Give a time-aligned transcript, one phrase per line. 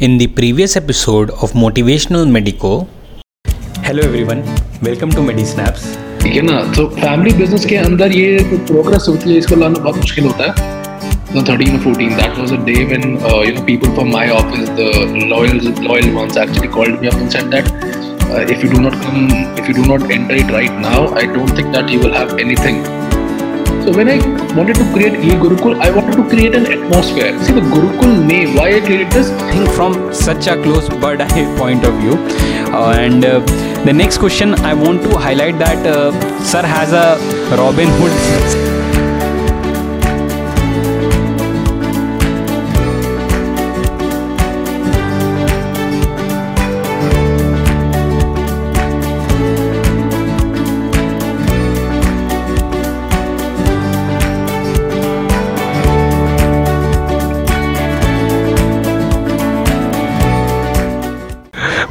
[0.00, 2.87] In the previous episode of Motivational Medico,
[3.85, 4.41] hello everyone,
[4.87, 5.83] welcome to MediSnaps.
[6.21, 8.37] ठीक है ना तो फैमिली बिजनेस के अंदर ये
[8.69, 10.79] प्रोग्रेस होती है इसको लाना बहुत मुश्किल होता है
[11.33, 12.15] No, 13 or 14.
[12.19, 14.87] That was a day when uh, you know people from my office, the
[15.33, 18.97] loyal loyal ones, actually called me up and said that uh, if you do not
[19.05, 19.29] come,
[19.61, 22.37] if you do not enter it right now, I don't think that you will have
[22.47, 22.83] anything.
[23.83, 24.17] so when I
[24.55, 27.37] wanted to create e-Gurukul, I wanted to create an atmosphere.
[27.43, 29.29] See the Gurukul name, why I created this?
[29.51, 32.13] Think from such a close bird eye point of view.
[32.71, 33.39] Uh, and uh,
[33.83, 36.11] the next question, I want to highlight that uh,
[36.43, 37.17] Sir has a
[37.57, 38.80] Robin Hood.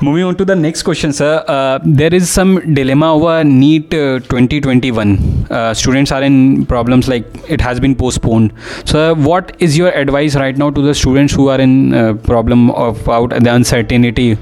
[0.02, 1.44] Moving on to the next question, sir.
[1.46, 5.46] Uh, there is some dilemma over NEET uh, 2021.
[5.50, 8.54] Uh, students are in problems like it has been postponed.
[8.86, 12.70] So, what is your advice right now to the students who are in uh, problem
[12.70, 14.38] of about the uncertainty?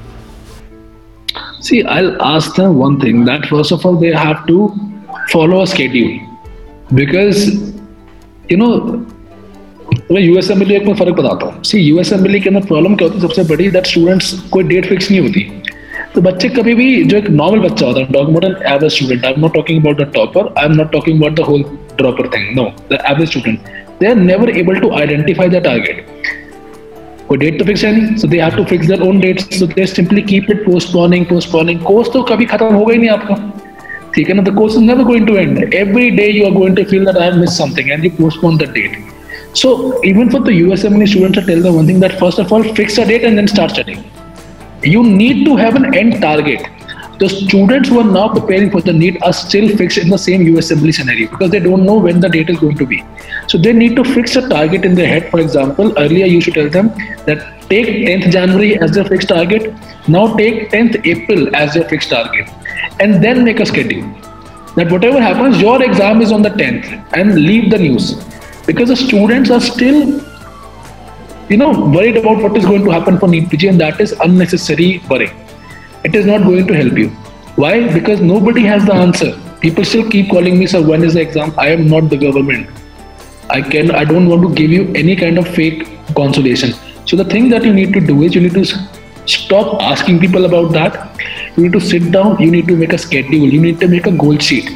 [1.58, 4.72] See, I'll ask them one thing that first of all, they have to
[5.30, 6.20] follow a schedule
[6.94, 7.72] because
[8.48, 9.04] you know
[10.12, 13.20] मैं US एक में फ़र्क बताता हूँ। सी US MLA के अंदर problem क्या होती
[13.20, 13.26] है?
[13.26, 15.40] सबसे बड़ी दैट स्टूडेंट्स कोई डेट फिक्स नहीं होती।
[16.14, 19.32] तो बच्चे कभी भी जो एक नॉर्मल बच्चा होता है about an average student I
[19.32, 21.62] am not talking about the topper I am not talking about the whole
[21.98, 23.58] dropper thing no the average student
[24.00, 26.04] they are never able to identify the target
[27.28, 29.66] कोई date तो fix है नहीं so they have to fix their own dates so
[29.68, 33.34] they simply keep it postponing postponing course तो कभी खत्म होगा ही नहीं आपका।
[34.14, 34.42] ठीक है ना?
[34.42, 37.16] The course is never going to end every day you are going to feel that
[37.16, 39.07] I have miss something and you postpone the date
[39.54, 42.62] So even for the USMLE students, I tell them one thing that first of all,
[42.62, 44.10] fix a date and then start studying.
[44.82, 46.66] You NEET to have an end target.
[47.18, 50.44] The students who are now preparing for the need are still fixed in the same
[50.44, 53.04] USMLE scenario because they don't know when the date is going to be.
[53.48, 55.28] So they need to fix a target in their head.
[55.30, 56.90] For example, earlier you should tell them
[57.26, 59.74] that take 10th January as their fixed target.
[60.06, 62.48] Now take 10th April as their fixed target.
[63.00, 64.06] And then make a schedule.
[64.76, 68.14] That whatever happens, your exam is on the 10th and leave the news
[68.68, 70.00] because the students are still
[71.50, 74.12] you know worried about what is going to happen for NEET PG and that is
[74.24, 75.30] unnecessary worry.
[76.04, 77.08] It is not going to help you.
[77.62, 77.92] Why?
[77.92, 79.30] Because nobody has the answer.
[79.60, 81.54] People still keep calling me, sir, when is the exam?
[81.56, 82.68] I am not the government.
[83.50, 86.74] I can I don't want to give you any kind of fake consolation.
[87.06, 88.66] So the thing that you need to do is you need to
[89.36, 91.00] stop asking people about that.
[91.56, 94.06] You need to sit down, you need to make a schedule, you need to make
[94.06, 94.70] a goal sheet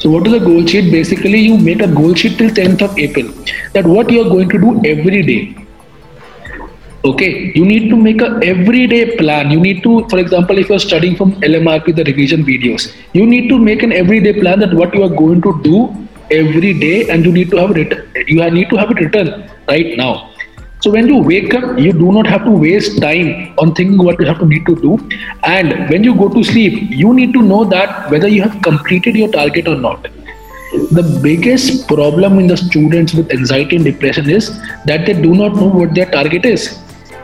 [0.00, 0.90] so what is a goal sheet?
[0.90, 3.32] Basically, you make a goal sheet till 10th of April.
[3.74, 5.54] That what you are going to do every day.
[7.04, 9.50] Okay, you need to make a everyday plan.
[9.50, 13.48] You need to, for example, if you're studying from LMRP, the revision videos, you need
[13.48, 15.94] to make an everyday plan that what you are going to do
[16.30, 17.94] every day, and you need to have it.
[18.28, 20.29] You need to have it written right now.
[20.82, 24.18] So when you wake up, you do not have to waste time on thinking what
[24.18, 24.98] you have to need to do.
[25.42, 29.14] And when you go to sleep, you need to know that whether you have completed
[29.14, 30.08] your target or not.
[30.98, 35.56] The biggest problem in the students with anxiety and depression is that they do not
[35.56, 36.78] know what their target is.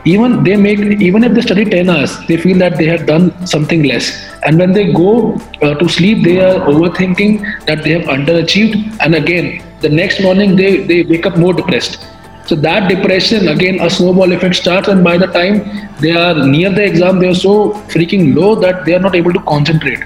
[0.05, 3.47] Even they make even if they study 10 hours, they feel that they have done
[3.47, 4.11] something less.
[4.43, 8.97] And when they go uh, to sleep, they are overthinking that they have underachieved.
[8.99, 12.05] And again, the next morning they, they wake up more depressed
[12.47, 15.55] so that depression, again, a snowball effect starts, and by the time
[15.99, 19.33] they are near the exam, they are so freaking low that they are not able
[19.33, 19.99] to concentrate.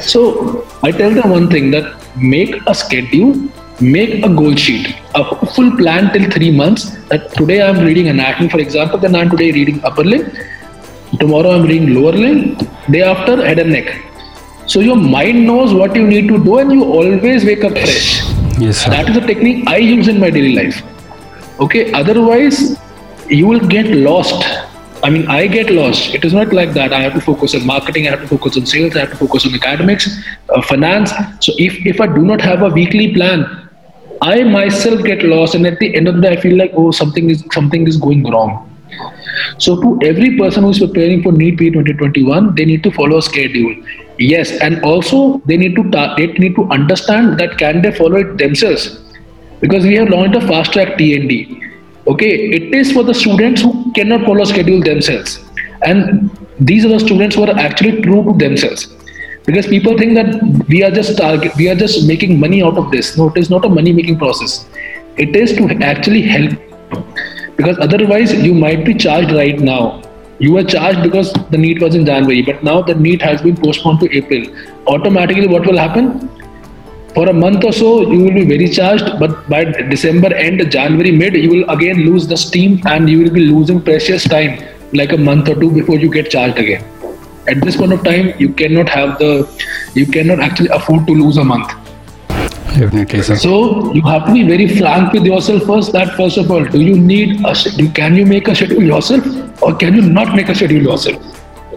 [0.00, 3.34] So I tell them one thing that make a schedule,
[3.78, 6.96] make a goal sheet, a full plan till three months.
[7.08, 10.32] That today I'm reading anatomy, for example, then I'm today reading upper limb.
[11.20, 12.56] Tomorrow I'm reading lower limb.
[12.90, 13.94] Day after head and neck.
[14.66, 18.22] So your mind knows what you need to do, and you always wake up fresh.
[18.58, 18.78] Yes.
[18.78, 18.90] Sir.
[18.90, 20.82] That is a technique I use in my daily life
[21.60, 22.76] okay otherwise
[23.28, 24.44] you will get lost.
[25.02, 26.14] I mean i get lost.
[26.14, 28.56] It is not like that i have to focus on marketing i have to focus
[28.56, 30.08] on sales i have to focus on academics
[30.48, 31.12] uh, finance.
[31.40, 33.44] So if if i do not have a weekly plan
[34.22, 36.90] i myself get lost and at the end of the day i feel like oh
[36.90, 38.70] something is something is going wrong.
[39.58, 43.18] So to every person who is preparing for NEET PG 2021 they need to follow
[43.18, 43.74] a schedule.
[44.18, 45.82] Yes and also they need to
[46.16, 49.03] they need to understand that can they follow it themselves
[49.64, 51.34] because we have launched a fast track TND.
[52.06, 55.38] Okay, it is for the students who cannot follow schedule themselves,
[55.82, 56.30] and
[56.60, 58.86] these are the students who are actually true to themselves.
[59.46, 62.90] Because people think that we are just target, we are just making money out of
[62.90, 63.16] this.
[63.16, 64.66] No, it is not a money making process.
[65.16, 66.52] It is to actually help.
[67.56, 70.02] Because otherwise, you might be charged right now
[70.38, 73.56] you were charged because the NEET was in January, but now the NEET has been
[73.56, 74.44] postponed to April.
[74.88, 76.28] Automatically, what will happen?
[77.14, 81.12] For a month or so, you will be very charged, but by December end, January
[81.12, 84.58] mid, you will again lose the steam and you will be losing precious time,
[84.92, 86.84] like a month or two before you get charged again.
[87.46, 89.48] At this point of time, you cannot have the,
[89.94, 91.68] you cannot actually afford to lose a month.
[92.78, 93.36] Definitely, sir.
[93.36, 95.92] So you have to be very frank with yourself first.
[95.92, 97.92] That first of all, do you need a schedule?
[97.92, 101.22] Can you make a schedule yourself, or can you not make a schedule yourself?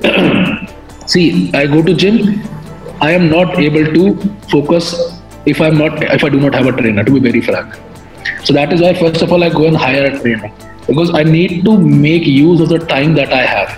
[1.06, 2.42] See, I go to gym.
[3.02, 4.16] I am not able to
[4.50, 5.17] focus
[5.54, 7.04] if I'm not if I do not have a trainer.
[7.10, 7.76] To be very frank,
[8.44, 10.52] so that is why first of all I go and hire a trainer
[10.88, 13.76] because I need to make use of the time that I have.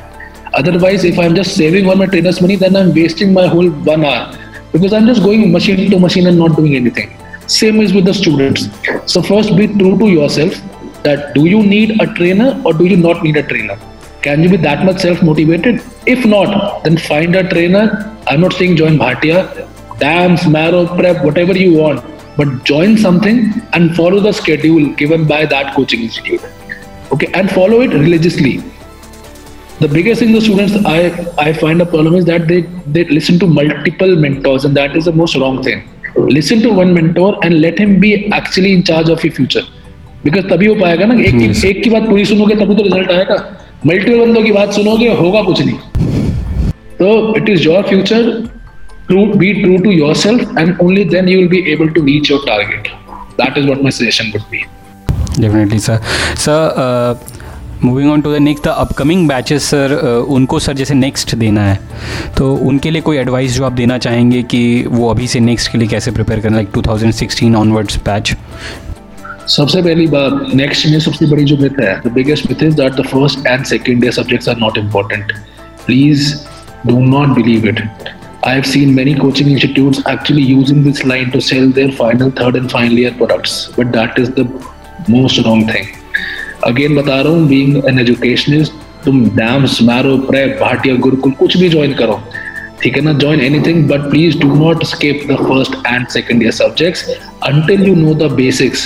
[0.53, 4.03] Otherwise, if I'm just saving all my trainer's money, then I'm wasting my whole one
[4.03, 4.37] hour
[4.71, 7.15] because I'm just going machine to machine and not doing anything.
[7.47, 8.67] Same is with the students.
[9.11, 10.53] So first be true to yourself
[11.03, 13.77] that do you need a trainer or do you not need a trainer?
[14.21, 15.81] Can you be that much self-motivated?
[16.05, 18.15] If not, then find a trainer.
[18.27, 19.67] I'm not saying join Bhatia,
[19.99, 22.03] DAMS, marrow prep, whatever you want,
[22.37, 26.41] but join something and follow the schedule given by that coaching institute.
[27.11, 28.63] Okay, and follow it religiously.
[29.79, 30.99] The biggest thing the students I,
[31.37, 35.05] I find a problem is that they, they listen to multiple mentors, and that is
[35.05, 35.87] the most wrong thing.
[36.15, 39.63] Listen to one mentor and let him be actually in charge of your future.
[40.23, 41.63] Because तभी हो पाएगा ना एक yes.
[41.65, 43.35] एक की बात पूरी सुनोगे तभी तो रिजल्ट आएगा
[43.87, 45.77] मल्टीपल बंदों की बात सुनोगे होगा कुछ नहीं
[46.99, 48.25] तो it is your future
[49.09, 52.41] true be true to yourself and only then you will be able to reach your
[52.47, 52.87] target
[53.37, 54.63] that is what my suggestion would be
[55.39, 55.99] definitely sir
[56.37, 57.27] sir
[57.83, 59.93] moving on to the next the upcoming batches sir
[60.29, 61.79] उनको sir जैसे next देना है
[62.37, 65.77] तो उनके लिए कोई advice जो आप देना चाहेंगे कि वो अभी से नेक्स्ट के
[65.77, 68.35] लिए कैसे प्रिपेयर करना लाइक 2016 ऑनवर्ड्स बैच
[69.49, 72.93] सबसे पहली बात नेक्स्ट में सबसे बड़ी जो मिथ है the biggest myth is that
[72.93, 75.31] the first and second year subjects are not important
[75.85, 76.33] please
[76.87, 77.81] do not believe it
[78.42, 82.56] I have seen many coaching institutes actually using this line to sell their final, third,
[82.56, 84.44] and final year products, but that is the
[85.08, 85.86] most wrong thing.
[86.66, 88.72] Again बता रहा हूँ being an educationist
[89.04, 92.20] तुम DAMS Marrow prep Bhatia Gurukul कुछ भी join करो
[92.82, 96.52] ठीक है ना join anything but please do not skip the first and second year
[96.60, 97.04] subjects
[97.46, 98.84] until you know the basics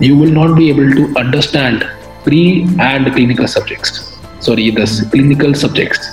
[0.00, 1.84] you will not be able to understand
[2.24, 2.40] pre
[2.86, 4.00] and clinical subjects
[4.46, 6.08] sorry the clinical subjects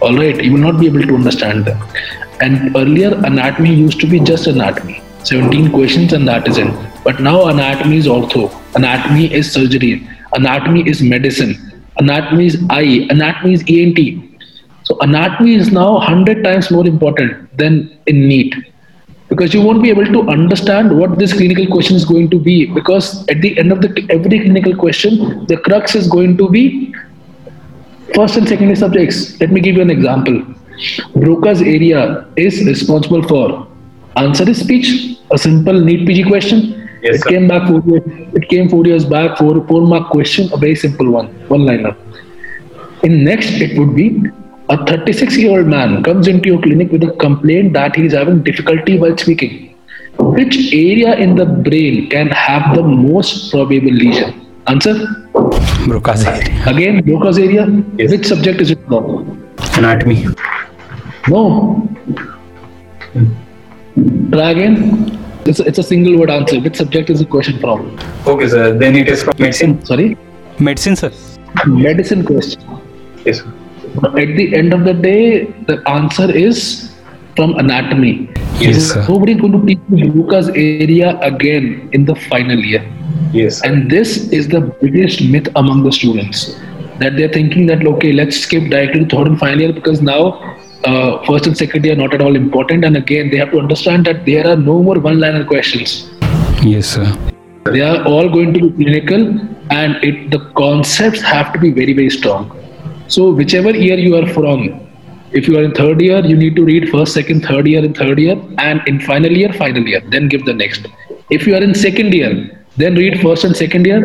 [0.00, 1.82] all right you will not be able to understand them.
[2.40, 5.02] And earlier anatomy used to be just anatomy.
[5.24, 6.72] 17 questions and that is it.
[7.02, 8.52] But now anatomy is ortho.
[8.74, 10.08] Anatomy is surgery.
[10.34, 11.54] Anatomy is medicine.
[11.98, 13.06] Anatomy is eye.
[13.10, 13.98] Anatomy is ent
[14.86, 18.54] so anatomy is now 100 times more important than in NEET
[19.28, 22.66] because you won't be able to understand what this clinical question is going to be.
[22.66, 26.94] Because at the end of the every clinical question the crux is going to be
[28.14, 30.40] first and second subjects let me give you an example
[31.16, 33.66] broca's area is responsible for
[34.16, 34.88] answer is speech
[35.30, 36.72] a simple NEET pg question
[37.02, 37.30] Yes, it sir.
[37.30, 38.02] came back four years,
[38.34, 41.94] it came four years back, four four mark question, a very simple one, one liner.
[43.02, 44.06] In next, it would be
[44.68, 48.12] a 36 year old man comes into your clinic with a complaint that he is
[48.14, 49.76] having difficulty while speaking.
[50.18, 54.46] Which area in the brain can have the most probable lesion?
[54.66, 54.94] Answer?
[55.86, 56.68] Broca's area.
[56.68, 57.66] Again, Broca's area.
[57.66, 59.54] Which subject is it from?
[59.74, 60.26] Anatomy.
[61.28, 61.88] No.
[64.32, 64.76] Try again.
[65.46, 66.58] It's a, it's a single word answer.
[66.60, 67.98] Which subject is the question from?
[68.26, 68.76] Okay, sir.
[68.76, 69.84] Then it is from medicine.
[69.84, 70.16] Sorry?
[70.58, 71.12] Medicine, sir.
[71.66, 72.62] Medicine question.
[73.24, 73.52] Yes, sir.
[74.04, 76.92] At the end of the day, the answer is
[77.36, 78.28] from anatomy.
[78.58, 79.04] Yes, sir.
[79.08, 82.84] Nobody is going to teach Broca's area again in the final year.
[83.32, 83.62] Yes.
[83.62, 86.58] And this is the biggest myth among the students
[86.98, 90.56] that they're thinking that okay, let's skip directly to third and final year because now
[90.84, 92.84] uh, first and second year are not at all important.
[92.84, 96.10] And again, they have to understand that there are no more one-liner questions.
[96.62, 97.06] Yes, sir.
[97.64, 99.38] They are all going to be clinical,
[99.70, 102.50] and it the concepts have to be very very strong.
[103.08, 104.85] So whichever year you are from,
[105.38, 107.94] if you are in third year, you need to read first, second, third year, in
[107.94, 110.00] third year, and in final year, final year.
[110.14, 110.86] Then give the next.
[111.30, 112.32] If you are in second year,
[112.76, 114.00] then read first and second year.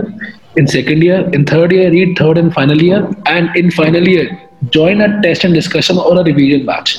[0.57, 4.27] In second year, in third year, read third and final year, and in final year,
[4.69, 6.97] join a test and discussion or a revision batch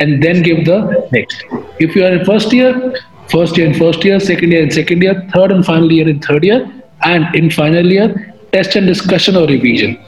[0.00, 1.44] and then give the next.
[1.78, 2.94] If you are in first year,
[3.28, 6.20] first year in first year, second year in second year, third and final year in
[6.20, 6.70] third year,
[7.02, 9.98] and in final year, test and discussion or revision.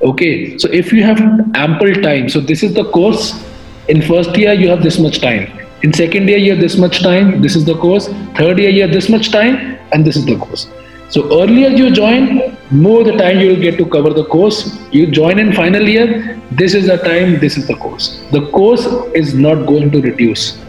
[0.00, 1.20] Okay, so if you have
[1.56, 3.44] ample time, so this is the course.
[3.88, 5.50] In first year, you have this much time.
[5.82, 7.42] In second year, you have this much time.
[7.42, 8.06] This is the course.
[8.36, 10.68] Third year, you have this much time, and this is the course.
[11.08, 14.78] So earlier you join, more the time you will get to cover the course.
[14.92, 18.22] You join in final year, this is the time, this is the course.
[18.30, 20.62] The course is not going to reduce.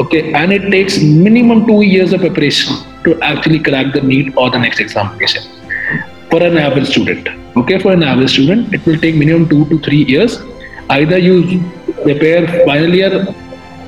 [0.00, 4.50] Okay, and it takes minimum two years of preparation to actually crack the NEET or
[4.50, 5.57] the next examination
[6.30, 7.28] for an average student.
[7.56, 10.38] Okay, for an average student, it will take minimum two to three years.
[10.90, 11.62] Either you
[12.02, 13.26] prepare final year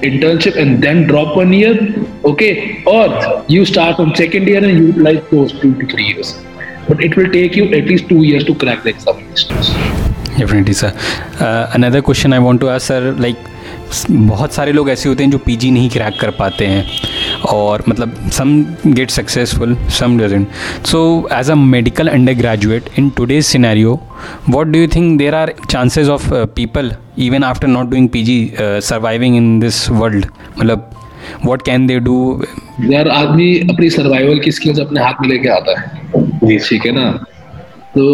[0.03, 1.95] internship and then drop one year,
[2.25, 6.43] okay, or you start from second year and you utilize those two to three years.
[6.89, 9.69] But it will take you at least two years to crack the examinations.
[10.39, 10.93] Definitely, sir.
[11.39, 13.37] Uh, another question I want to ask, sir, like
[14.11, 16.91] बहुत सारे लोग ऐसे होते हैं जो PG नहीं crack कर पाते हैं
[17.41, 20.49] और मतलब some get successful some doesn't
[20.87, 24.01] so as a medical undergraduate in today's scenario
[24.51, 28.55] what do you think there are chances of people even after not doing P G
[28.61, 30.27] surviving in this world
[30.61, 30.91] मतलब
[31.45, 32.45] what can they do
[32.81, 37.11] यार आदमी अपनी survival की skills अपने हाथ में लेके आता है। ठीक है ना?
[37.95, 38.05] तो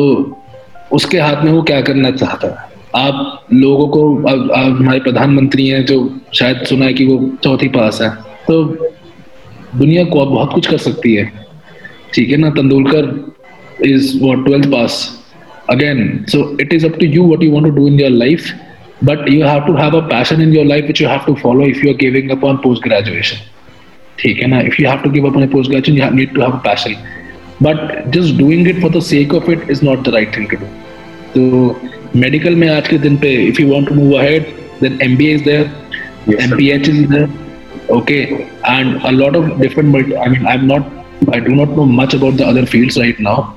[0.93, 2.76] उसके हाथ में वो क्या करना चाहता है?
[2.97, 5.99] आप लोगों को हमारे प्रधानमंत्री हैं जो
[6.35, 8.11] शायद सुना है कि वो चौथी पास है।
[8.49, 8.63] तो
[9.77, 11.25] दुनिया को आप बहुत कुछ कर सकती है।
[12.15, 14.99] ठीक है ना, Tendulkar is what twelfth pass
[15.71, 18.53] again so it is up to you what you want to do in your life
[19.05, 21.67] but you have to have a passion in your life which you have to follow
[21.67, 23.45] if you are giving up on post graduation
[24.19, 26.41] ठीक है ना if you have to give up on post graduation you need to
[26.41, 26.97] have a passion
[27.63, 30.57] but just doing it for the sake of it is not the right thing to
[30.57, 30.86] do
[31.36, 31.82] तो
[32.16, 35.44] medical में आज के दिन पे if you want to move ahead then MBA is
[35.44, 41.34] there MPH is there okay and a lot of different I mean I am not
[41.34, 43.50] I do not know much about the other fields right now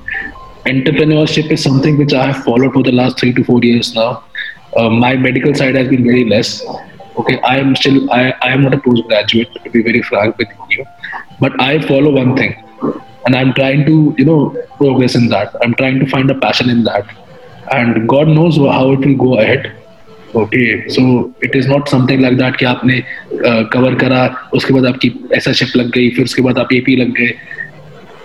[0.66, 4.24] entrepreneurship is something which I have followed for the last three to four years now.
[4.76, 6.62] Uh, my medical side has been very less.
[7.16, 10.48] Okay, I am still I, I am not a postgraduate to be very frank with
[10.70, 10.84] you,
[11.38, 12.56] but I follow one thing,
[13.26, 15.54] and I'm trying to you know progress in that.
[15.62, 17.06] I'm trying to find a passion in that.
[17.74, 19.68] And God knows how it will go ahead
[20.36, 21.04] okay so
[21.44, 23.02] it is not something like that कि आपने
[23.34, 26.96] cover uh, करा उसके बाद आपकी ऐसा ship लग गई फिर उसके बाद आप एपी
[26.96, 27.30] लग गए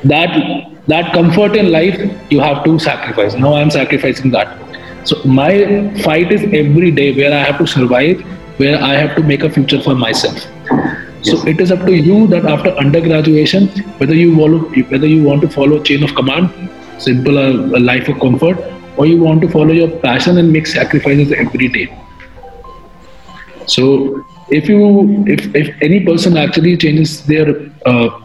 [0.07, 0.35] that
[0.89, 2.01] that comfort in life
[2.33, 5.65] you have to sacrifice now I am sacrificing that so my
[6.03, 8.23] fight is every day where I have to survive
[8.59, 10.39] where I have to make a future for myself.
[11.21, 11.45] So yes.
[11.51, 13.67] it is up to you that after undergraduation,
[13.99, 17.47] whether you want whether you want to follow chain of command, simple a,
[17.79, 18.59] a life of comfort,
[18.96, 21.86] or you want to follow your passion and make sacrifices every day
[23.66, 28.20] so if you if, if any person actually changes their uh,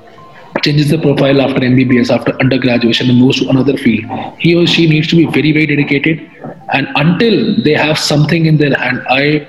[0.64, 4.06] changes the profile after MBBS, after undergraduation, and moves to another field,
[4.40, 6.30] he or she needs to be very, very dedicated.
[6.74, 9.48] And until they have something in their hand, I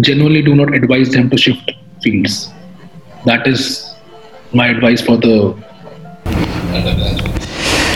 [0.00, 1.70] genuinely do not advise them to shift
[2.02, 2.50] fields.
[3.24, 3.94] That is
[4.52, 5.56] my advice for the
[6.74, 7.49] undergraduate.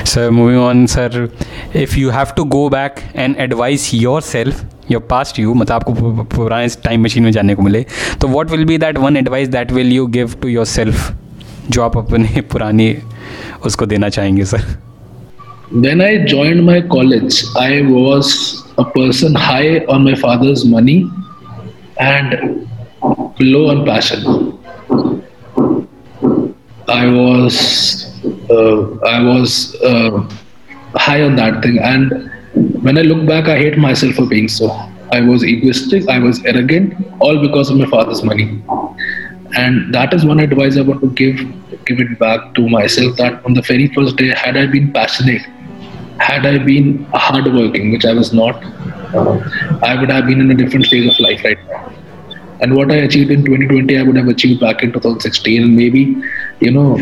[0.05, 1.29] So, moving on, sir.
[1.77, 3.93] If you have to go back and advise
[4.23, 7.85] yourself your past you मतलब आपको पुराने time machine में जाने को मिले
[8.21, 11.13] तो what will be that one advice that will you give to yourself
[11.71, 12.97] जो आप अपने पुरानी
[13.67, 14.65] उसको देना चाहेंगे sir
[15.75, 18.29] I joined my college, I was
[18.79, 20.97] a person high on my father's money
[21.99, 22.69] and
[23.41, 24.27] low on passion.
[26.89, 27.59] I was,
[28.05, 30.29] uh, I was uh,
[30.97, 31.79] high on that thing.
[31.79, 32.31] And
[32.83, 34.71] when I look back, I hate myself for being so.
[35.13, 38.63] I was egoistic, I was arrogant, all because of my father's money.
[39.57, 41.37] And that is one advice I want to give
[41.87, 45.43] give it back to myself that on the very first day, had I been passionate,
[46.19, 48.65] had I been hardworking, which I was not,
[49.15, 49.39] uh,
[49.83, 51.93] I would have been in a different stage of life right now.
[52.61, 55.63] And what I achieved in 2020, I would have achieved back in 2016.
[55.63, 56.17] And maybe,
[56.61, 56.99] you know,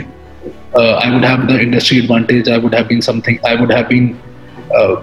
[0.75, 2.49] uh, I would have the industry advantage.
[2.49, 3.39] I would have been something.
[3.45, 4.21] I would have been
[4.75, 5.03] uh,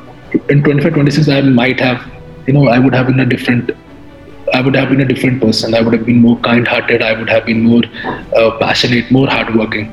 [0.50, 1.28] in 25, 26.
[1.30, 2.06] I might have,
[2.48, 3.72] you know, I would have been a different.
[4.54, 5.76] I would have been a different person.
[5.76, 7.04] I would have been more kind-hearted.
[7.04, 7.84] I would have been more
[8.36, 9.92] uh, passionate, more hardworking,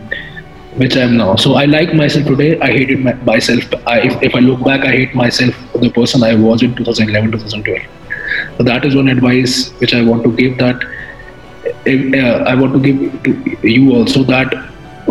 [0.77, 1.37] which I am now.
[1.37, 2.59] So I like myself today.
[2.61, 3.65] I hated my, myself.
[3.87, 7.33] I, if, if I look back, I hate myself the person I was in 2011,
[7.33, 8.57] 2012.
[8.57, 10.57] So that is one advice which I want to give.
[10.57, 10.83] That
[11.67, 14.55] uh, I want to give to you also that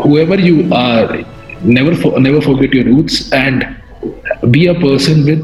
[0.06, 1.24] whoever you are,
[1.62, 3.66] never for, never forget your roots and
[4.52, 5.44] be a person with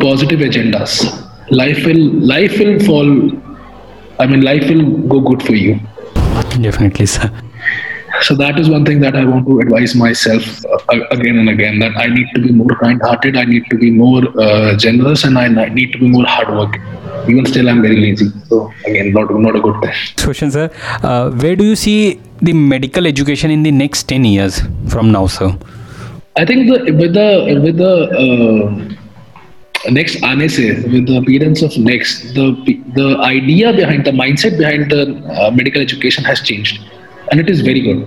[0.00, 0.92] positive agendas.
[1.50, 3.10] Life will life will fall.
[4.20, 4.84] I mean, life will
[5.14, 5.80] go good for you.
[6.60, 7.30] Definitely, sir.
[8.22, 11.78] So that is one thing that I want to advise myself uh, again and again
[11.78, 15.38] that I need to be more kind-hearted, I need to be more uh, generous, and
[15.38, 16.82] I need to be more hardworking.
[17.28, 18.30] Even still, I'm very lazy.
[18.48, 19.92] So again, not not a good thing.
[20.24, 20.70] Question, sir.
[21.02, 25.26] Uh, where do you see the medical education in the next ten years from now,
[25.26, 25.56] sir?
[26.36, 32.34] I think the with the with the uh, next ANESE, with the appearance of next,
[32.34, 32.46] the
[32.94, 35.02] the idea behind the mindset behind the
[35.34, 36.80] uh, medical education has changed
[37.30, 38.06] and it is very good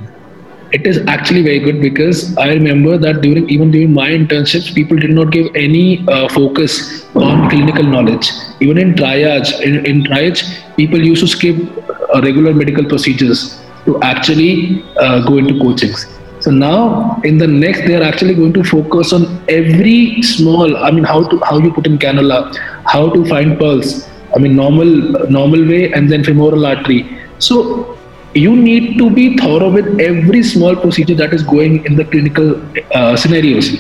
[0.71, 4.97] it is actually very good because I remember that during even during my internships, people
[4.97, 8.31] did not give any uh, focus on clinical knowledge.
[8.61, 10.43] Even in triage, in, in triage,
[10.77, 11.57] people used to skip
[11.89, 16.07] uh, regular medical procedures to actually uh, go into coachings.
[16.39, 20.77] So now in the next, they are actually going to focus on every small.
[20.77, 24.07] I mean, how to how you put in cannula, how to find pulse.
[24.33, 24.85] I mean, normal
[25.29, 27.19] normal way, and then femoral artery.
[27.39, 27.97] So
[28.33, 32.61] you need to be thorough with every small procedure that is going in the clinical
[32.93, 33.77] uh, scenarios.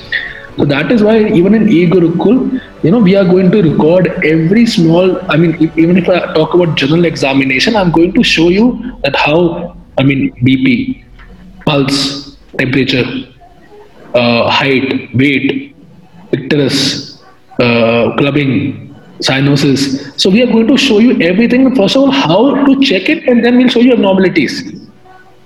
[0.57, 4.65] So that is why even in e-Gurukul, you know, we are going to record every
[4.65, 5.19] small.
[5.31, 8.99] I mean, if, even if I talk about general examination, I'm going to show you
[9.03, 9.77] that how.
[9.97, 11.03] I mean, BP,
[11.65, 13.05] pulse, temperature,
[14.15, 15.75] uh, height, weight,
[16.31, 17.21] icterus,
[17.59, 18.90] uh, clubbing,
[19.21, 20.19] cyanosis.
[20.19, 21.75] So we are going to show you everything.
[21.75, 24.73] First of all, how to check it, and then we'll show you abnormalities.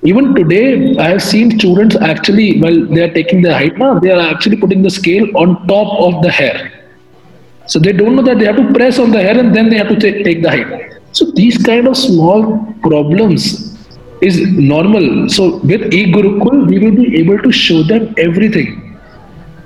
[0.03, 4.12] Even today, I have seen students actually, while they are taking the height now, they
[4.12, 6.72] are actually putting the scale on top of the hair.
[7.67, 9.77] So they don't know that they have to press on the hair and then they
[9.77, 11.01] have to take the height.
[11.12, 13.75] So these kind of small problems
[14.22, 15.27] is normal.
[15.29, 18.85] So with e-Gurukul, we will be able to show them everything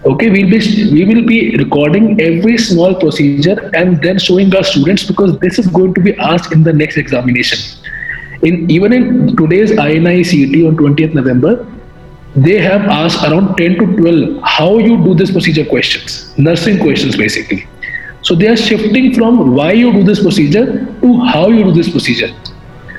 [0.05, 0.59] okay we'll be
[0.93, 5.67] we will be recording every small procedure and then showing our students because this is
[5.67, 7.59] going to be asked in the next examination.
[8.41, 11.67] In even in today's INI CET on 20th November
[12.35, 17.17] they have asked around 10 to 12 how you do this procedure questions nursing questions
[17.17, 17.67] basically.
[18.21, 21.89] So they are shifting from why you do this procedure to how you do this
[21.89, 22.33] procedure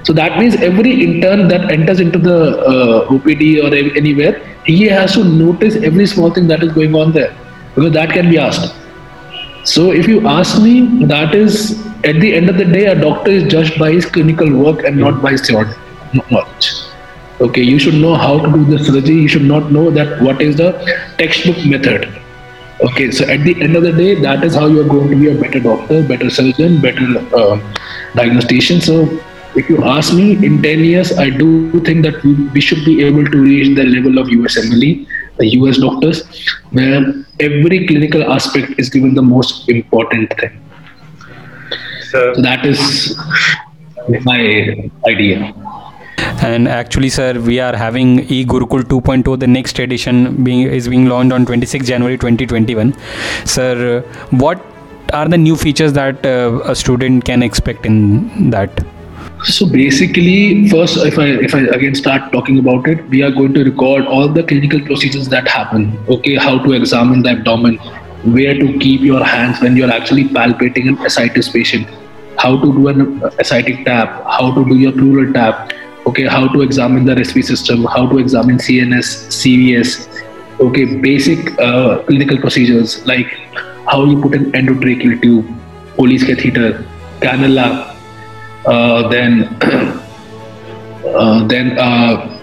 [0.03, 5.15] so that means every intern that enters into the uh, OPD or anywhere, he has
[5.15, 7.37] to notice every small thing that is going on there
[7.75, 8.75] because that can be asked.
[9.65, 13.31] So if you ask me, that is at the end of the day, a doctor
[13.31, 15.75] is judged by his clinical work and not by his theory
[16.15, 16.73] knowledge.
[17.41, 19.17] Okay, you should know how to do the surgery.
[19.17, 20.73] You should not know that what is the
[21.19, 22.09] textbook method.
[22.83, 25.17] Okay, so at the end of the day, that is how you are going to
[25.17, 27.61] be a better doctor, better surgeon, better uh,
[28.15, 28.81] diagnostician.
[28.81, 29.23] So
[29.55, 33.05] if you ask me, in 10 years, I do think that we, we should be
[33.05, 35.07] able to reach the level of USMLE,
[35.39, 36.25] the US doctors,
[36.71, 37.03] where
[37.41, 40.61] every clinical aspect is given the most important thing.
[42.11, 43.19] So, so that is
[44.23, 45.55] my idea.
[46.43, 49.39] And actually, sir, we are having e Gurukul 2.0.
[49.39, 52.95] The next edition being is being launched on 26 January 2021.
[53.45, 54.65] Sir, what
[55.13, 58.71] are the new features that uh, a student can expect in that?
[59.45, 63.55] So basically, first, if I if I again start talking about it, we are going
[63.55, 65.99] to record all the clinical procedures that happen.
[66.09, 67.79] Okay, how to examine the abdomen,
[68.37, 71.89] where to keep your hands when you're actually palpating an ascites patient,
[72.39, 75.73] how to do an ascitic tap, how to do your pleural tap.
[76.07, 79.09] Okay, how to examine the respiratory system, how to examine CNS,
[79.41, 80.09] CVS.
[80.61, 83.27] Okay, basic uh, clinical procedures like
[83.87, 85.47] how you put an endotracheal tube,
[85.97, 86.85] Foley's catheter,
[87.21, 87.90] cannula,
[89.09, 89.57] then
[91.07, 92.37] uh, then uh,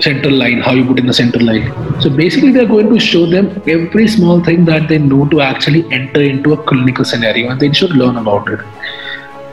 [0.00, 1.70] central line how you put in the central line.
[2.00, 5.90] So basically they're going to show them every small thing that they know to actually
[5.92, 8.60] enter into a clinical scenario and they should learn about it.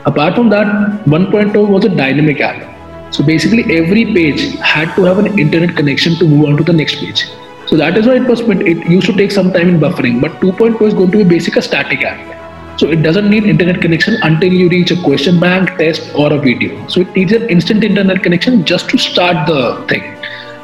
[0.06, 0.66] Apart from that
[1.06, 3.14] 1.0 was a dynamic app.
[3.14, 6.72] So basically every page had to have an internet connection to move on to the
[6.72, 7.26] next page.
[7.66, 10.32] So that is why it was it used to take some time in buffering but
[10.40, 12.33] 2.0 is going to be basically a static app
[12.76, 16.38] so it doesn't need internet connection until you reach a question bank, test, or a
[16.38, 16.86] video.
[16.88, 20.02] So it needs an instant internet connection just to start the thing.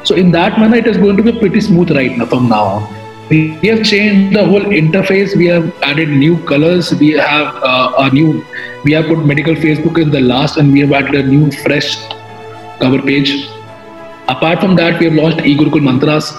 [0.03, 2.63] So in that manner, it is going to be pretty smooth right now from now
[2.63, 2.95] on.
[3.29, 5.37] We have changed the whole interface.
[5.37, 6.93] We have added new colors.
[6.93, 8.45] We have uh, a new.
[8.83, 11.95] We have put medical Facebook in the last, and we have added a new fresh
[12.79, 13.47] cover page.
[14.27, 16.33] Apart from that, we have launched eGurukul Mantras.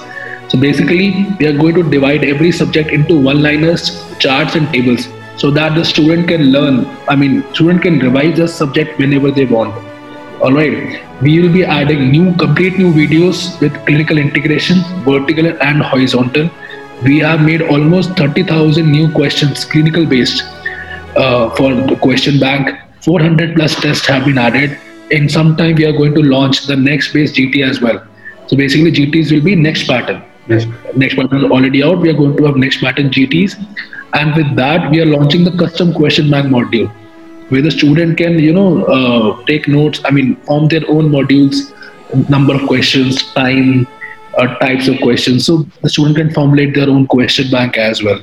[0.48, 5.51] So basically, we are going to divide every subject into one-liners, charts, and tables so
[5.51, 9.75] that the student can learn i mean student can revise the subject whenever they want
[10.42, 15.83] all right we will be adding new complete new videos with clinical integration vertical and
[15.83, 16.51] horizontal
[17.03, 20.45] we have made almost 30000 new questions clinical based
[21.16, 24.79] uh, for the question bank 400 plus tests have been added
[25.12, 28.05] in some time we are going to launch the next base GT as well.
[28.47, 30.23] So basically, GTs will be next pattern.
[30.49, 30.66] Yes.
[30.97, 31.99] Next pattern is already out.
[31.99, 33.57] We are going to have next pattern GTs,
[34.14, 36.90] and with that, we are launching the custom question bank module,
[37.51, 40.01] where the student can, you know, uh, take notes.
[40.05, 41.72] I mean, form their own modules,
[42.29, 43.87] number of questions, time,
[44.38, 45.46] uh, types of questions.
[45.46, 48.20] So the student can formulate their own question bank as well.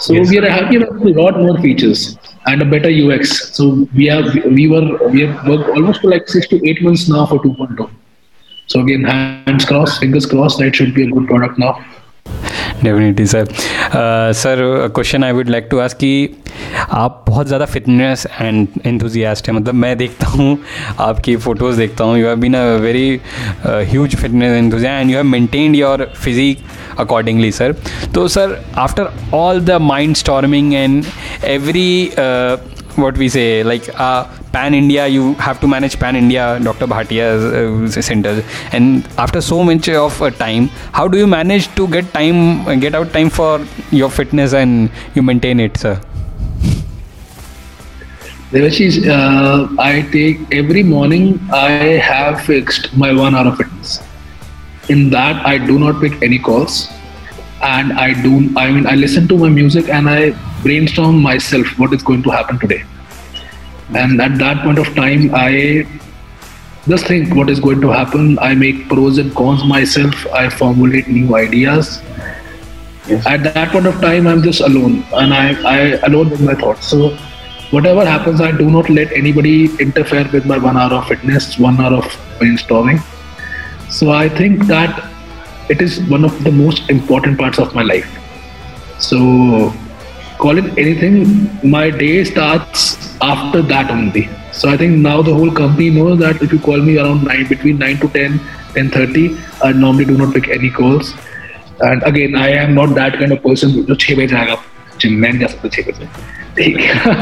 [0.00, 0.30] So Yes.
[0.30, 3.54] we are happy with a lot more features and a better UX.
[3.56, 7.08] So we have we were we have worked almost for like six to eight months
[7.08, 7.88] now for 2.0.
[8.66, 11.72] So again, hands crossed, fingers crossed, that should be a good product now.
[12.82, 13.46] Definitely sir
[14.34, 14.56] sir
[14.94, 16.40] question I would like to ask कि
[16.92, 20.58] आप बहुत ज़्यादा fitness and enthusiast है। मतलब मैं देखता हूँ,
[21.00, 23.20] आपकी फ़ोटोज़ देखता हूँ। You have been a very
[23.66, 26.64] huge fitness enthusiast and you have maintained your physique
[27.00, 27.74] accordingly sir
[28.14, 31.04] तो sir after all the mind storming and
[31.44, 32.10] every
[32.96, 37.44] what we say like uh, pan india you have to manage pan india dr bhatia's
[37.44, 42.12] uh, centers and after so much of uh, time how do you manage to get
[42.12, 42.40] time
[42.80, 43.52] get out time for
[43.90, 46.00] your fitness and you maintain it sir
[48.54, 51.70] uh, I take every morning, I
[52.08, 54.00] have fixed my one hour of fitness.
[54.88, 56.88] In that, I do not pick any calls.
[57.62, 61.92] And I do, I mean, I listen to my music and I brainstorm myself what
[61.92, 62.82] is going to happen today.
[63.94, 65.86] And at that point of time, I
[66.88, 68.38] just think what is going to happen.
[68.38, 70.26] I make pros and cons myself.
[70.32, 72.02] I formulate new ideas.
[73.06, 73.26] Yes.
[73.26, 76.86] At that point of time, I'm just alone and I, I alone with my thoughts.
[76.88, 77.16] So
[77.70, 81.80] whatever happens, I do not let anybody interfere with my one hour of fitness, one
[81.80, 82.04] hour of
[82.38, 83.02] brainstorming.
[83.90, 85.10] So I think that
[85.68, 88.08] it is one of the most important parts of my life.
[88.98, 89.74] So
[90.37, 91.15] call it anything,
[91.63, 92.85] my day starts
[93.21, 94.27] after that only.
[94.51, 97.45] So I think now the whole company knows that if you call me around nine,
[97.47, 98.39] between nine to 10,
[98.75, 99.25] 10:30,
[99.63, 101.13] I normally do not pick any calls.
[101.81, 104.57] And again, I am not that kind of person जो छः बजे जाएगा
[105.01, 106.07] gym मैं नहीं जा सकता छः बजे
[106.57, 107.13] ठीक है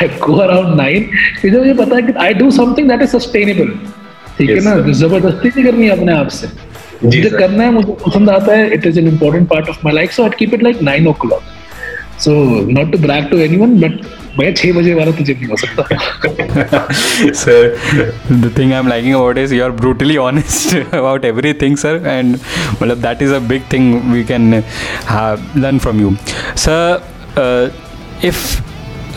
[0.00, 1.04] आई गो अराउंड नाइन
[1.40, 3.70] क्योंकि मुझे पता है कि आई do something that is sustainable
[4.38, 4.92] ठीक है Yes, ना sir.
[5.00, 7.38] जबरदस्ती नहीं करनी है अपने आप से जी, मुझे sir.
[7.38, 10.22] करना है मुझे पसंद आता है it is an important part of my life so
[10.24, 11.42] I keep it like nine O clock
[12.25, 12.31] So
[12.71, 14.05] not to brag to anyone but
[14.39, 15.83] मैं छह बजे वाला तुझे नहीं हो सकता
[17.33, 17.75] sir
[18.31, 21.25] the thing I am liking about is you are brutally honest about
[21.61, 22.37] everything sir and
[22.81, 26.15] मतलब that is a big thing we can learn from you
[26.65, 27.71] sir
[28.25, 28.45] if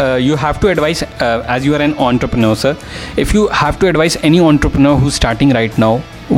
[0.02, 2.70] Uh, you have to advise uh, as you are an entrepreneur sir
[3.22, 5.90] if you have to advise any entrepreneur who's starting right now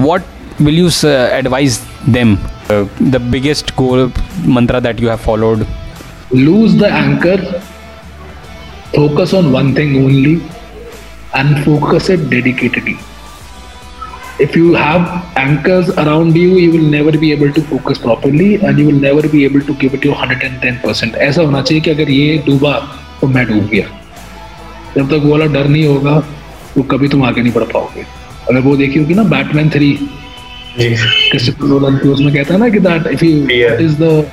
[0.06, 0.24] what
[0.58, 1.76] will you uh, advise
[2.16, 2.32] them
[2.70, 2.80] uh,
[3.16, 4.10] the biggest goal
[4.56, 5.64] mantra that you have followed
[6.32, 7.38] lose the anchor
[8.94, 10.34] focus on one thing only
[11.40, 12.96] and focus it dedicatedly
[14.40, 15.02] if you have
[15.36, 19.28] anchors around you you will never be able to focus properly and you will never
[19.28, 22.72] be able to give it your 110% ऐसा होना चाहिए कि अगर ये डूबा
[23.20, 23.86] तो मैं डूब गया
[24.96, 26.18] जब तक वो वाला डर नहीं होगा
[26.74, 28.04] तो कभी तुम आगे नहीं बढ़ पाओगे
[28.50, 29.92] अगर वो देखी होगी ना बैटमैन थ्री
[30.78, 33.46] क्रिस्टोफर नोलन की उसमें कहता है ना कि that if you.
[33.86, 34.30] Is the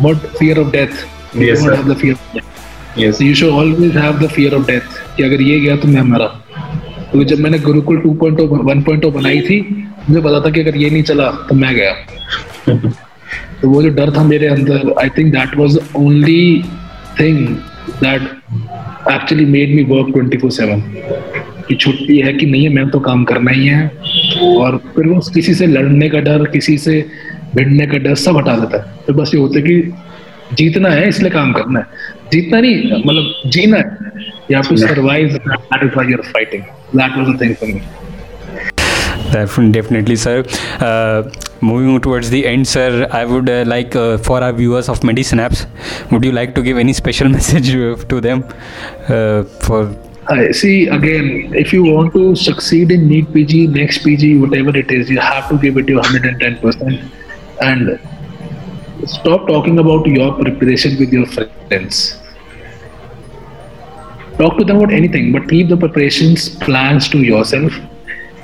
[0.00, 1.76] what fear of death Yes, sir.
[1.88, 5.22] The fear of death yes So you should always have the fear of death कि
[5.22, 6.26] अगर ये गया तो मैं मरा।
[7.12, 9.60] तो जब मैंने गुरुकुल 2.0 1.0 बनाई थी
[10.08, 11.92] मुझे पता था कि अगर ये नहीं चला तो मैं गया।
[13.60, 16.64] तो वो जो डर था मेरे अंदर I think that was the only
[17.20, 17.46] thing
[18.02, 18.22] that
[19.12, 20.82] actually made me work 24/7
[21.68, 23.86] कि छुट्टी है कि नहीं है मैं तो काम करना ही है।
[24.46, 27.04] और फिर वो किसी से लड़ने का डर किसी से
[27.54, 29.92] भिड़ने का डर सब हटा देता है। फिर बस ये होता है कि
[30.56, 31.86] जीतना है इसलिए काम करना है
[32.32, 35.34] जीतना नहीं मतलब जीना है you have to survive
[35.70, 36.62] that is why you're fighting
[37.00, 37.80] that was the thing for me
[39.30, 40.42] Definitely, sir.
[40.80, 41.30] Uh,
[41.60, 45.66] moving towards the end, sir, I would uh, like uh, for our viewers of MediSynapse,
[46.10, 48.44] would you like to give any special message uh, to them?
[49.06, 49.94] Uh, for
[50.28, 54.90] I see again, if you want to succeed in NEET PG, next PG, whatever it
[54.90, 57.10] is, you have to give it your 110%.
[57.60, 58.00] And
[59.06, 62.18] stop talking about your preparation with your friends.
[64.38, 67.72] Talk to them about anything, but keep the preparations plans to yourself.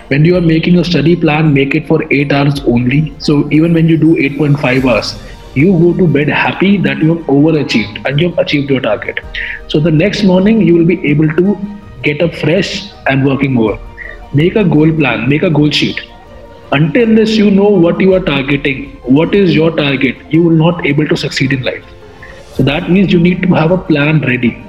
[0.08, 3.14] When you are making a study plan, make it for 8 hours only.
[3.18, 5.14] So even when you do 8.5 hours,
[5.54, 9.20] you go to bed happy that you have overachieved and you have achieved your target.
[9.68, 11.56] So the next morning, you will be able to
[12.02, 13.78] get up fresh and working more.
[14.32, 16.00] Make a goal plan, make a goal sheet.
[16.74, 18.78] Until unless you know what you are targeting,
[19.16, 21.84] what is your target, you will not able to succeed in life.
[22.54, 24.60] So that means you need to have a plan ready.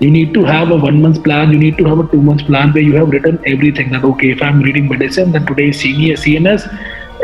[0.00, 1.52] You need to have a one month plan.
[1.52, 3.92] You need to have a two month plan where you have written everything.
[3.92, 6.66] That okay, if I'm reading medicine, then today is CNS,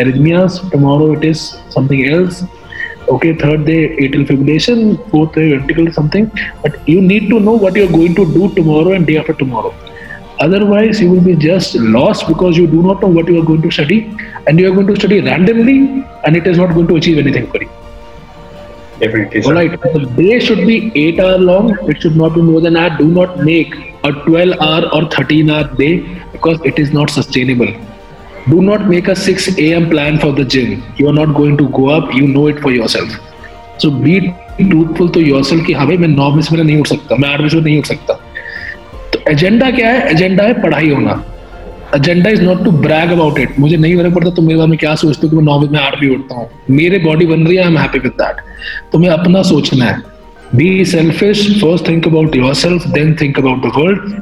[0.01, 0.71] arrhythmias.
[0.71, 2.45] Tomorrow it is something else.
[3.09, 6.31] Okay, third day atrial fibrillation, fourth day ventricular something.
[6.63, 9.75] But you need to know what you're going to do tomorrow and day after tomorrow.
[10.42, 13.62] Otherwise, you will be just lost because you do not know what you are going
[13.64, 16.96] to study, and you are going to study randomly, and it is not going to
[16.96, 17.70] achieve anything for you.
[19.00, 19.42] Definitely.
[19.42, 19.56] All sir.
[19.56, 21.78] right, the day should be eight hour long.
[21.90, 22.98] It should not be more than that.
[22.98, 25.94] Do not make a 12 hour or 13 hour day
[26.32, 27.72] because it is not sustainable.
[28.50, 29.90] Do not make a 6 a.m.
[29.90, 30.84] plan for the gym.
[30.98, 32.14] You are not going to go up.
[32.14, 33.10] You know it for yourself.
[33.78, 36.88] So be truthful to yourself कि हाँ भाई मैं नौ बजे से पहले नहीं उठ
[36.88, 38.20] सकता मैं आठ बजे से नहीं उठ सकता
[39.13, 40.09] तो एजेंडा क्या है?
[40.11, 41.23] एजेंडा है पढ़ाई होना।
[41.97, 44.79] Agenda is not to brag about it मुझे नहीं फ़र्क पड़ता तुम मेरे बारे में
[44.79, 47.57] क्या सोचते हो कि मैं नौ में आठ बजे उठता हूँ। मेरे बॉडी बन रही
[47.57, 48.37] है I am happy with that
[48.93, 50.01] तुम्हें अपना सोचना है।
[50.55, 54.21] Be selfish first think about yourself then think about the world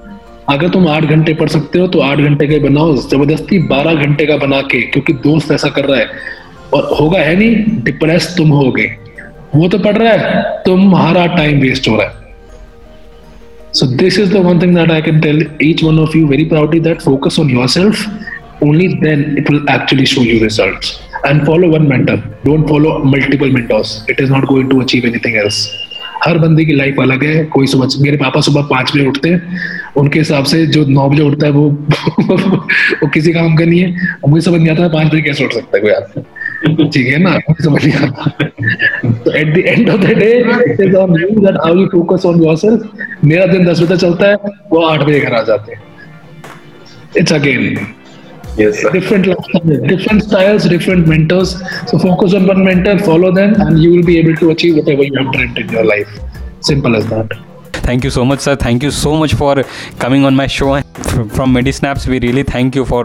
[0.49, 3.95] अगर तुम आठ घंटे पढ़ सकते हो तो आठ घंटे का ही बनाओ। ज़बरदस्ती बारह
[3.95, 6.09] घंटे का बना के, क्योंकि दोस्त ऐसा कर रहा है।
[6.75, 8.87] और होगा है नहीं डिप्रेस तुम होगे।
[9.55, 12.20] वो तो पढ़ रहा है, तुम्हारा टाइम वेस्ट हो रहा है।
[13.73, 16.45] So this is the one thing that I can tell each one of you very
[16.45, 18.05] proudly that focus on yourself.
[18.61, 21.01] Only then it will actually show you results.
[21.25, 22.17] And follow one mentor.
[22.45, 24.05] Don't follow multiple mentors.
[24.09, 25.69] It is not going to achieve anything else.
[26.25, 29.93] हर बंदे की life अलग है कोई सुबह मेरे पापा सुबह पाँच बजे उठते हैं
[29.97, 31.69] उनके हिसाब से जो नौ बजे उठता है वो
[33.03, 35.77] वो किसी काम का नहीं है मुझे समझ नहीं आता पाँच बजे कैसे उठ सकता
[35.77, 38.19] है कोई आदमी ठीक है ना मुझे समझ नहीं आता
[39.30, 40.32] तो at the end of the day
[40.72, 44.30] it is on you that how you focus on yourself मेरा दिन दस बजे चलता
[44.30, 45.82] है वो आठ बजे घर आ जाते हैं
[47.18, 47.78] it's again
[48.60, 48.90] Yes, sir.
[48.92, 51.50] different lifestyle, different styles, different mentors.
[51.90, 55.08] So focus on one mentor, follow them, and you will be able to achieve whatever
[55.08, 56.14] you have dreamt in your life.
[56.68, 57.34] Simple as that.
[57.88, 58.56] Thank you so much, sir.
[58.62, 59.50] Thank you so much for
[60.06, 60.70] coming on my show.
[60.76, 63.02] F- From Medisnaps, we really thank you for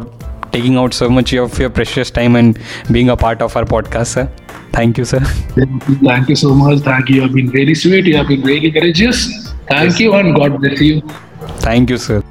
[0.55, 2.63] taking out so much of your precious time and
[2.99, 4.27] being a part of our podcast, sir.
[4.76, 5.20] Thank you, sir.
[6.04, 6.80] Thank you so much.
[6.80, 7.16] Thank you.
[7.16, 8.06] You have been very sweet.
[8.06, 9.54] You have been very courageous.
[9.70, 11.02] Thank you, and God bless you.
[11.68, 12.22] Thank you, sir.